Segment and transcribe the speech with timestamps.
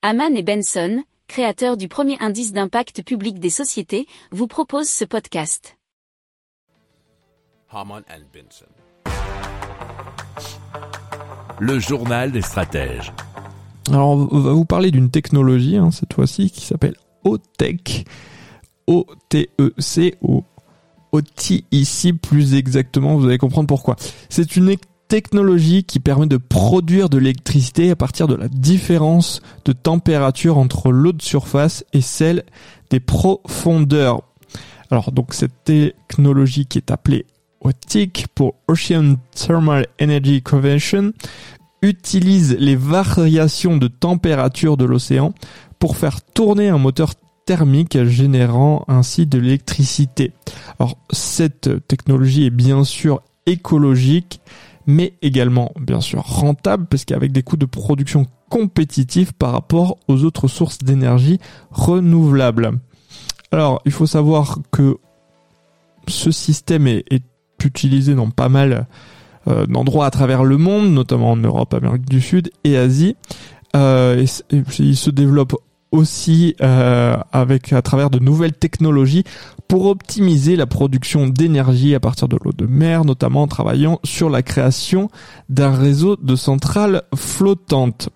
[0.00, 5.76] Haman et Benson, créateurs du premier indice d'impact public des sociétés, vous proposent ce podcast.
[7.68, 8.66] Haman and Benson.
[11.58, 13.12] Le journal des stratèges.
[13.88, 16.94] Alors, on va vous parler d'une technologie, hein, cette fois-ci, qui s'appelle
[17.24, 18.06] OTEC.
[18.86, 20.44] O-T-E-C, O.
[21.10, 23.96] OT ici, plus exactement, vous allez comprendre pourquoi.
[24.28, 24.68] C'est une
[25.08, 30.90] technologie qui permet de produire de l'électricité à partir de la différence de température entre
[30.92, 32.44] l'eau de surface et celle
[32.90, 34.22] des profondeurs.
[34.90, 37.26] Alors, donc, cette technologie qui est appelée
[37.60, 41.12] OTIC pour Ocean Thermal Energy Conversion
[41.82, 45.32] utilise les variations de température de l'océan
[45.78, 47.14] pour faire tourner un moteur
[47.46, 50.32] thermique générant ainsi de l'électricité.
[50.78, 54.40] Alors cette technologie est bien sûr écologique
[54.88, 60.24] mais également bien sûr rentable parce qu'avec des coûts de production compétitifs par rapport aux
[60.24, 61.38] autres sources d'énergie
[61.70, 62.72] renouvelables.
[63.52, 64.96] Alors il faut savoir que
[66.08, 67.22] ce système est,
[67.64, 68.86] utilisé dans pas mal
[69.48, 73.16] euh, d'endroits à travers le monde, notamment en Europe, Amérique du Sud et Asie.
[73.74, 74.24] Euh,
[74.78, 75.56] il se développe
[75.90, 79.24] aussi euh, avec à travers de nouvelles technologies
[79.68, 84.30] pour optimiser la production d'énergie à partir de l'eau de mer, notamment en travaillant sur
[84.30, 85.10] la création
[85.48, 88.10] d'un réseau de centrales flottantes.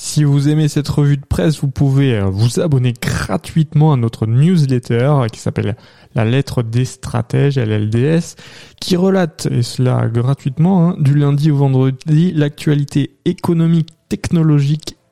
[0.00, 4.26] Si vous aimez cette revue de presse, vous pouvez euh, vous abonner gratuitement à notre
[4.28, 5.76] newsletter qui s'appelle
[6.14, 8.36] La lettre des stratèges, LLDS,
[8.80, 14.97] qui relate, et cela gratuitement, hein, du lundi au vendredi, l'actualité économique, technologique,